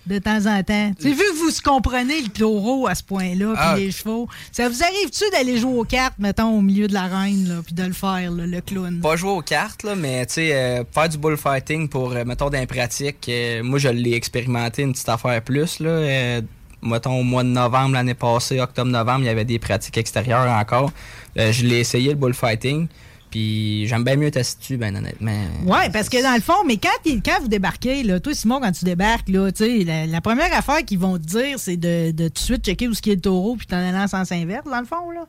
[0.05, 0.91] de temps en temps?
[0.95, 3.75] Tu sais, vu que vous comprenez le taureau à ce point-là, puis Ah.
[3.75, 7.73] les chevaux, ça vous arrive-tu d'aller jouer aux cartes, mettons, au milieu de l'arène, puis
[7.73, 8.99] de le faire, là, le clown?
[9.01, 12.51] Pas jouer aux cartes, là, mais tu sais, euh, faire du bullfighting pour, euh, mettons,
[12.51, 16.41] d'un pratique, euh, moi, je l'ai expérimenté une petite affaire plus, là.
[16.81, 20.91] Mettons, au mois de novembre, l'année passée, octobre-novembre, il y avait des pratiques extérieures encore.
[21.37, 22.87] Euh, je l'ai essayé, le bullfighting,
[23.29, 25.43] puis j'aime bien mieux t'assister, ben honnêtement.
[25.65, 26.89] Ouais, parce que dans le fond, mais quand,
[27.23, 30.51] quand vous débarquez, là, toi, Simon, quand tu débarques, là, tu sais, la, la première
[30.51, 33.11] affaire qu'ils vont te dire, c'est de, de tout de suite checker où ce qui
[33.11, 35.27] est le taureau, puis t'en aller en sens inverse, dans le fond, là.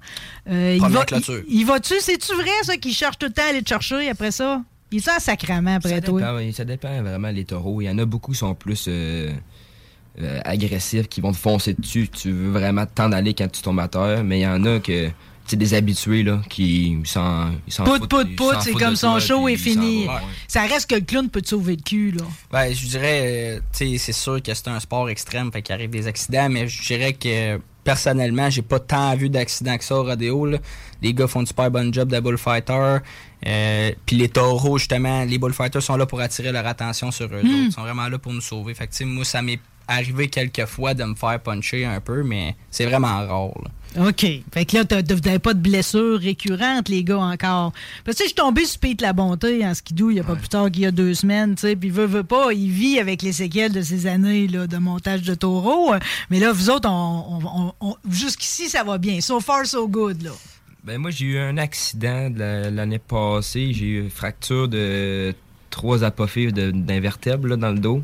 [0.51, 1.43] Euh, il va, clôture.
[1.47, 4.09] il, il va-tu, c'est-tu vrai, ça, qu'il cherche tout le temps à aller te chercher
[4.09, 4.63] après ça?
[4.93, 6.21] Il sent sacrament après ça toi.
[6.21, 7.81] Dépend, oui, ça dépend vraiment, les taureaux.
[7.81, 9.31] Il y en a beaucoup qui sont plus euh,
[10.21, 12.09] euh, agressifs, qui vont te foncer dessus.
[12.09, 14.81] Tu veux vraiment t'en aller quand tu tombes à terre, mais il y en a
[14.81, 15.11] que.
[15.47, 18.95] C'est des habitués, là, qui s'en ils s'en Pout, foutent, pout, ils pout, c'est comme
[18.95, 20.07] son toi, show est fini.
[20.07, 20.15] ouais.
[20.47, 22.23] Ça reste que le clown peut te sauver le cul, là.
[22.53, 23.23] Ben, je dirais,
[23.57, 26.49] euh, tu sais, c'est sûr que c'est un sport extrême, fait qu'il arrive des accidents,
[26.49, 30.47] mais je dirais que personnellement, j'ai pas tant vu d'accidents que ça au rodéo.
[30.47, 30.59] là.
[31.03, 32.99] Les gars font du super bon job de bullfighter.
[33.45, 37.41] Euh, Puis les taureaux, justement, les bullfighters sont là pour attirer leur attention sur eux
[37.43, 37.47] Hmm.
[37.47, 37.65] autres.
[37.67, 38.75] Ils sont vraiment là pour nous sauver.
[38.75, 39.59] Fait que, moi, ça m'est
[39.91, 43.51] arrivé quelques fois de me faire puncher un peu, mais c'est vraiment rare.
[43.65, 43.71] là.
[44.09, 44.25] OK.
[44.55, 47.73] Fait que là, t'as- vous n'avez pas de blessures récurrentes, les gars, encore.
[48.05, 50.21] Parce que tu sais, je suis tombé sur Pete La Bonté en skidoo il n'y
[50.21, 52.53] a pas plus tard qu'il y a deux semaines, tu sais, puis veut, veut pas,
[52.53, 55.93] il vit avec les séquelles de ces années là, de montage de taureaux.
[56.31, 59.21] Mais là, vous autres, on, on- on- on- jusqu'ici, ça va bien.
[59.21, 60.31] So far, so good, là.
[60.85, 63.73] Ben moi, j'ai eu un accident de la- l'année passée.
[63.75, 65.35] J'ai eu une fracture de
[65.69, 68.03] trois apophyses d'invertèbres là, dans le dos.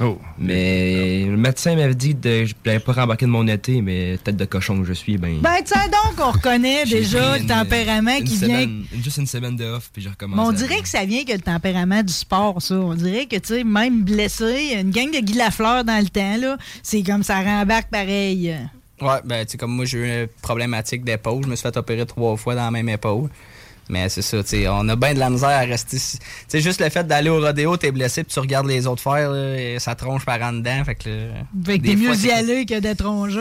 [0.00, 0.18] Oh.
[0.38, 4.36] Mais le médecin m'avait dit que je n'allais pas rembarquer de mon été, mais tête
[4.36, 5.40] de cochon que je suis, ben...
[5.40, 8.46] Ben, tu sais donc, on reconnaît déjà le tempérament une qui vient.
[8.48, 10.36] semaine- juste une semaine de off, puis je recommence.
[10.36, 12.74] Mais on à- dirait que ça vient que le tempérament du sport, ça.
[12.76, 16.36] On dirait que, tu sais, même blessé, une gang de Guy Lafleur dans le temps,
[16.38, 18.54] là, c'est comme ça rembarque pareil.
[19.00, 21.42] Ouais, ben, tu sais, comme moi, j'ai eu une problématique d'épaule.
[21.44, 23.28] Je me suis fait opérer trois fois dans la même épaule.
[23.88, 25.96] Mais c'est ça, tu sais, on a bien de la misère à rester.
[25.96, 29.02] Tu sais, juste le fait d'aller au rodéo, t'es blessé, puis tu regardes les autres
[29.02, 30.84] faire, là, et ça tronche par en dedans.
[30.84, 31.08] Fait que.
[31.08, 33.40] là, Fait que t'es mieux d'y aller que d'être rongé.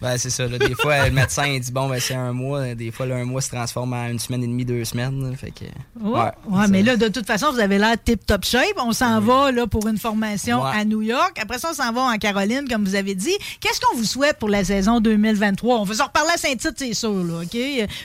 [0.00, 0.58] Ben, c'est ça, là.
[0.58, 2.74] Des fois, le médecin, il dit, bon, ben, c'est un mois.
[2.74, 5.22] Des fois, là, un mois se transforme en une semaine et demie, deux semaines.
[5.30, 5.36] là.
[5.36, 5.64] Fait que.
[6.02, 6.16] Oh,
[6.48, 8.78] ouais, mais là, de toute façon, vous avez l'air tip-top shape.
[8.78, 10.70] On s'en va là, pour une formation Ouais.
[10.74, 11.38] à New York.
[11.40, 13.36] Après ça, on s'en va en Caroline, comme vous avez dit.
[13.60, 15.78] Qu'est-ce qu'on vous souhaite pour la saison 2023?
[15.80, 17.58] On va s'en reparler à Saint-Tite, c'est sûr, là, OK?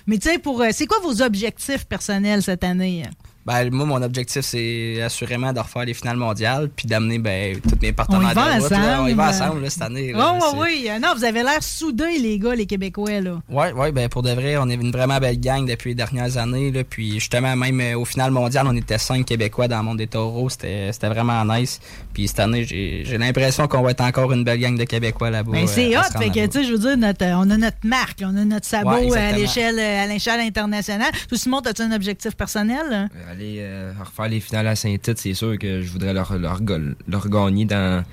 [0.08, 3.04] Mais tu sais, pour, euh, c'est quoi vos objectifs personnels cette année?
[3.46, 7.78] Ben, moi, mon objectif, c'est assurément de refaire les finales mondiales, puis d'amener, ben, tous
[7.82, 8.78] mes On partenaires y va de route, là.
[8.78, 9.02] ensemble.
[9.04, 10.12] On y va ensemble, là, cette année.
[10.14, 10.38] là.
[10.42, 10.90] Oh, oui, oui.
[11.00, 13.42] Non, vous avez l'air soudés, les gars, les Québécois, là.
[13.50, 16.38] Ouais, ouais, ben pour de vrai, on est une vraiment belle gang depuis les dernières
[16.38, 16.72] années.
[16.72, 19.98] Là, puis justement, même euh, au final mondial, on était cinq Québécois dans le monde
[19.98, 20.50] des taureaux.
[20.50, 21.80] C'était vraiment nice.
[22.14, 25.52] Puis cette année, j'ai l'impression qu'on va être encore une belle gang de Québécois là-bas.
[25.52, 26.18] Ben, c'est euh, hot.
[26.20, 28.66] Fait que, tu sais, je veux dire, notre, on a notre marque, on a notre
[28.66, 31.12] sabot Ouais, euh, à l'échelle à l'échelle internationale.
[31.30, 32.82] Toi, Simon, as-tu un objectif personnel?
[32.90, 33.08] là?
[33.36, 36.80] Aller euh, refaire les finales à Saint-Tite, c'est sûr que je voudrais leur, leur, ga-
[37.08, 38.04] leur gagner dans,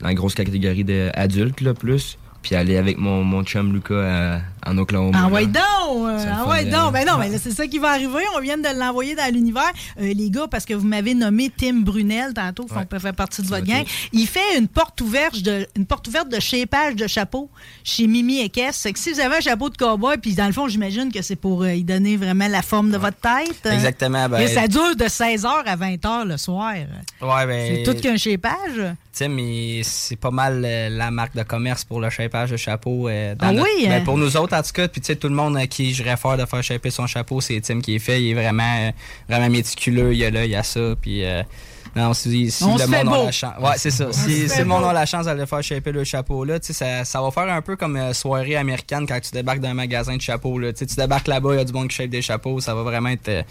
[0.00, 2.16] la grosse catégorie d'adultes, plus.
[2.42, 5.18] Puis aller avec mon, mon chum Lucas à- en Oklahoma.
[5.24, 5.62] Ah ouais donc!
[5.62, 6.92] Ah ouais euh, donc!
[6.92, 8.22] Ben non, ben là, c'est ça qui va arriver.
[8.36, 9.70] On vient de l'envoyer dans l'univers.
[10.00, 12.80] Euh, les gars, parce que vous m'avez nommé Tim Brunel tantôt, qui Ouais.
[12.80, 13.84] fait- partie de votre gang.
[14.12, 16.40] Il fait une porte ouverte de, une porte ouverte de
[16.96, 17.50] de chapeau
[17.84, 18.76] chez Mimi et Kess.
[18.76, 21.22] C'est que si vous avez un chapeau de cowboy, puis dans le fond, j'imagine que
[21.22, 23.66] c'est pour euh, y donner vraiment la forme de votre tête.
[23.72, 24.28] Exactement.
[24.28, 26.72] Ben, Mais ça dure de 16h à 20h le soir.
[26.74, 28.16] ouais, ben, C'est tout qu'un
[29.12, 33.08] sais, mais c'est pas mal euh, la marque de commerce pour le shapage de chapeau.
[33.34, 34.04] dans Ah notre- oui, ben, hein?
[34.04, 36.62] pour nous autres, Puis, tu sais, tout le monde à qui je réfère de faire
[36.62, 38.22] shaper son chapeau, c'est Tim qui est fait.
[38.22, 38.90] Il est vraiment, euh,
[39.28, 40.12] vraiment méticuleux.
[40.12, 40.94] Il y a là, il y a ça.
[41.00, 41.42] Puis, euh,
[41.96, 43.54] non, si, si On le monde a la chance.
[43.60, 44.12] Ouais, c'est ça.
[44.12, 44.88] Si, le monde beau.
[44.88, 47.52] a la chance d'aller faire shaper le chapeau là, tu sais, ça, ça va faire
[47.52, 50.58] un peu comme euh, soirée américaine quand tu débarques d'un magasin de chapeaux.
[50.58, 50.72] Là.
[50.72, 52.60] Tu débarques là-bas, il y a du monde qui shape des chapeaux.
[52.60, 53.42] Ça va vraiment être euh,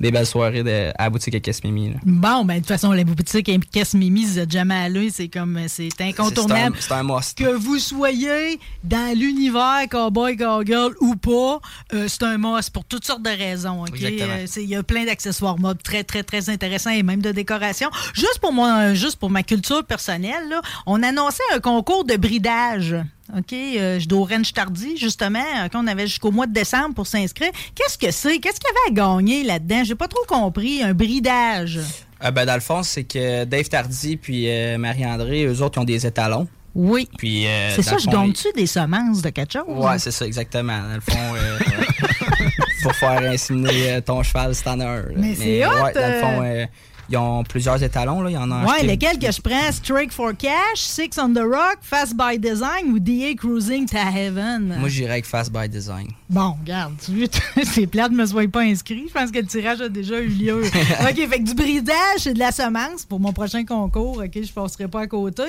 [0.00, 1.96] des belles soirées de, à la boutique à là.
[2.04, 5.28] Bon, ben de toute façon, la boutique Caisse Mimi, si vous êtes jamais allé, c'est
[5.28, 6.76] comme c'est incontournable.
[6.80, 7.38] C'est un, must.
[7.38, 11.60] Que vous soyez dans l'univers cowboy, cowgirl ou pas,
[11.94, 13.84] euh, c'est un must pour toutes sortes de raisons.
[13.84, 17.90] Euh, Il y a plein d'accessoires mode très, très, très intéressants et même de décoration.
[18.14, 22.96] Juste pour moi, juste pour ma culture personnelle, là, on annonçait un concours de bridage.
[23.36, 27.50] OK, euh, je d'Orange Tardy, justement, euh, qu'on avait jusqu'au mois de décembre pour s'inscrire.
[27.74, 28.38] Qu'est-ce que c'est?
[28.38, 29.84] Qu'est-ce qu'il y avait à gagner là-dedans?
[29.84, 30.82] J'ai pas trop compris.
[30.82, 31.80] Un bridage.
[32.22, 35.80] Euh, ben, dans le fond, c'est que Dave Tardy puis euh, Marie-André, eux autres, ils
[35.82, 36.46] ont des étalons.
[36.74, 37.08] Oui.
[37.18, 39.64] Puis, euh, C'est ça, je fond, gagne-tu des semences de quelque chose?
[39.68, 40.78] Ouais, c'est ça, exactement.
[40.78, 41.58] Dans le fond, euh,
[42.82, 44.76] pour faire inséminer ton cheval, c'est en.
[45.16, 46.66] Mais c'est hot, ouais, dans le fond,
[47.08, 48.22] ils ont plusieurs étalons.
[48.22, 48.30] Là.
[48.30, 49.72] Ils en ont Ouais, lesquels que je prends?
[49.72, 54.76] Strike for Cash, Six on the Rock, Fast by Design ou DA Cruising to Heaven?
[54.78, 56.08] Moi, j'irais avec Fast by Design.
[56.30, 57.26] Bon, regarde, tu
[57.64, 59.04] c'est plate, je me sois pas inscrit.
[59.08, 60.62] Je pense que le tirage a déjà eu lieu.
[61.00, 64.22] OK, fait que du bridage, c'est de la semence pour mon prochain concours.
[64.24, 65.42] OK, je passerai pas à côté.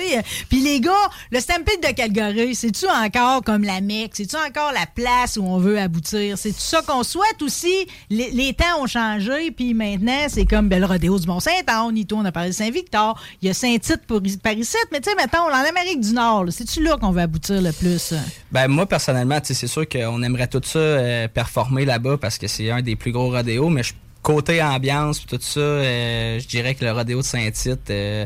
[0.48, 0.92] Puis les gars,
[1.30, 4.12] le Stampede de Calgary, c'est-tu encore comme la Mecque?
[4.14, 6.36] C'est-tu encore la place où on veut aboutir?
[6.36, 7.86] C'est-tu ça qu'on souhaite aussi?
[8.10, 12.16] Les, les temps ont changé, puis maintenant, c'est comme ben, le rodéo du Mont-Saint-Anne, Nito,
[12.16, 13.20] on a parlé de Saint-Victor.
[13.42, 16.46] Il y a Saint-Tite pour par ici, mais tu sais, mettons, en Amérique du Nord,
[16.50, 18.14] c'est-tu là qu'on veut aboutir le plus?
[18.52, 22.38] Ben moi personnellement, tu sais, c'est sûr qu'on aimerait tout ça euh, performer là-bas parce
[22.38, 26.46] que c'est un des plus gros rodéos, mais je- côté ambiance tout ça, euh, je
[26.48, 28.24] dirais que le rodéo de Saint-Tite, euh,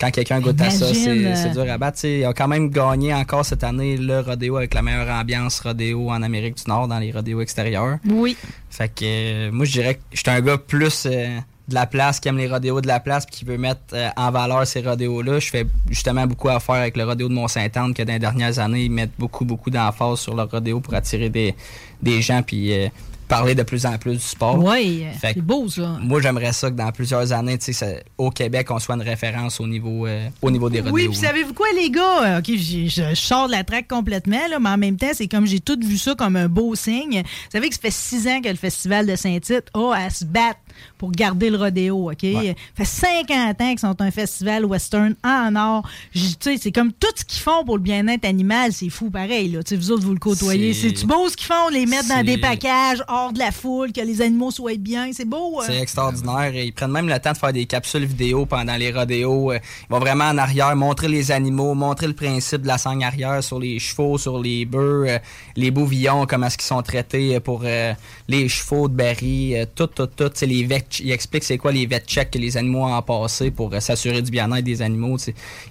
[0.00, 1.96] quand quelqu'un goûte à ça, c'est dur à battre.
[1.96, 5.08] Tu sais, Ils ont quand même gagné encore cette année le rodéo avec la meilleure
[5.08, 7.98] ambiance rodéo en Amérique du Nord dans les rodéos extérieurs.
[8.08, 8.36] Oui.
[8.70, 12.20] Fait que euh, moi je dirais que j'étais un gars plus euh, de la place,
[12.20, 14.80] qui aime les rodéos de la place, puis qui veut mettre euh, en valeur ces
[14.82, 15.38] rodéos-là.
[15.40, 18.84] Je fais justement beaucoup affaire avec le rodéo de Mont-Saint-Anne, que dans les dernières années,
[18.84, 21.54] ils mettent beaucoup, beaucoup d'emphase sur le rodéo pour attirer des,
[22.02, 22.88] des gens, puis euh,
[23.26, 24.62] parler de plus en plus du sport.
[24.62, 25.96] Oui, c'est beau, ça.
[26.02, 29.02] Moi, j'aimerais ça que dans plusieurs années, tu sais, ça- au Québec, on soit une
[29.02, 30.94] référence au niveau, euh, au niveau des rodéos.
[30.94, 32.38] Oui, puis savez-vous quoi, les gars?
[32.40, 35.60] OK, je sors de la traque complètement, là, mais en même temps, c'est comme j'ai
[35.60, 37.22] tout vu ça comme un beau signe.
[37.22, 40.26] Vous savez que ça fait six ans que le Festival de Saint-Tite a à se
[40.26, 40.58] battre
[40.98, 42.22] pour garder le rodéo, OK?
[42.22, 42.56] Ouais.
[42.76, 45.88] Ça fait 50 ans qu'ils sont un festival western en or.
[46.12, 49.10] J- Tu sais, c'est comme tout ce qu'ils font pour le bien-être animal, c'est fou
[49.10, 49.62] pareil, là.
[49.62, 50.72] Tu sais, vous autres, vous le côtoyez.
[50.74, 51.68] C'est- beau ce qu'ils font?
[51.72, 55.10] Les mettre dans des packages hors de la foule, que les animaux soient bien?
[55.12, 55.60] C'est beau.
[55.60, 55.64] euh.
[55.66, 56.54] C'est extraordinaire.
[56.54, 59.52] Et Ils prennent même le temps de faire des capsules vidéo pendant les rodéos.
[59.52, 59.58] Euh,
[59.88, 63.42] Ils vont vraiment en arrière, montrer les animaux, montrer le principe de la sangle arrière
[63.44, 65.18] sur les chevaux, sur les bœufs, euh,
[65.56, 67.92] les bouvillons, comment est-ce qu'ils sont traités pour euh,
[68.28, 70.30] les chevaux de Berry, euh, tout, tout, tout.
[70.34, 70.63] C'est les
[71.00, 74.22] ils expliquent c'est quoi les vet checks que les animaux ont passé pour euh, s'assurer
[74.22, 75.16] du bien-être des animaux.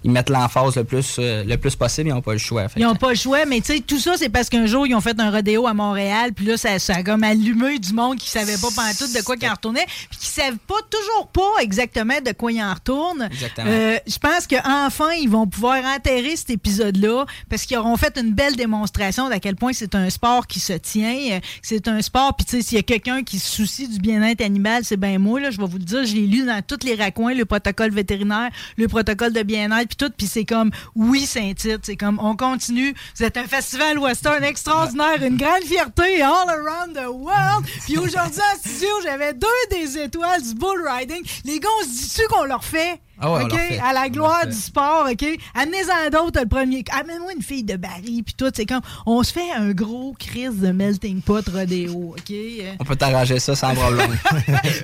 [0.04, 2.68] Ils mettent l'emphase le plus, euh, le plus possible, ils n'ont pas le choix.
[2.68, 5.02] Fait Ils n'ont pas le choix, mais tout ça, c'est parce qu'un jour, ils ont
[5.02, 8.30] fait un rodéo à Montréal, puis là, ça, ça a comme allumé du monde qui
[8.30, 12.20] savait pas pantoute de quoi qu'ils en retournaient, puis qui savent pas, toujours pas exactement
[12.26, 13.30] de quoi ils en retournent.
[13.32, 13.68] Exactement.
[13.70, 18.34] Euh, Je pense qu'enfin, ils vont pouvoir enterrer cet épisode-là, parce qu'ils auront fait une
[18.34, 22.36] belle démonstration d'à quel point c'est un sport qui se tient, euh, c'est un sport,
[22.36, 25.18] puis tu sais, s'il y a quelqu'un qui se soucie du bien-être animal, c'est bien
[25.18, 27.46] moi, là, je vais vous le dire, je l'ai lu dans tous les raccoins, le
[27.46, 32.20] protocole vétérinaire, le protocole de bien-être, puis tout, puis c'est comme, oui, Saint-Tite, c'est comme,
[32.22, 37.66] on continue, vous êtes un festival western extraordinaire, une grande fierté all around the world,
[37.86, 41.90] puis aujourd'hui en studio, j'avais deux des étoiles du bull riding, les gars, on se
[41.90, 43.00] dit-tu qu'on leur fait?
[43.26, 43.58] Ah ouais, OK?
[43.82, 45.26] À la gloire du sport, OK?
[45.56, 46.84] Amenez-en d'autres, le premier.
[46.92, 48.52] Amène-moi une fille de Barry, puis tout.
[48.54, 52.36] C'est comme, on se fait un gros crise de melting pot rodéo, OK?
[52.82, 54.12] On peut t'arranger ça sans problème.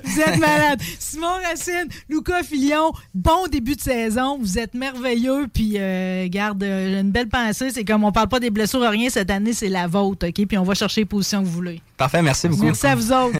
[0.06, 0.80] Vous êtes malade.
[1.00, 4.38] Simon Racine, Lucas Filion, bon début de saison.
[4.40, 5.48] Vous êtes merveilleux.
[5.54, 7.72] Puis, euh, garde, euh, une belle pensée.
[7.72, 9.10] C'est comme on parle pas des blessures, rien.
[9.10, 10.48] Cette année, c'est la vôtre, OK?
[10.48, 11.82] Puis on va chercher les positions que vous voulez.
[11.98, 12.64] Parfait, merci beaucoup.
[12.64, 13.40] Merci à vous autres.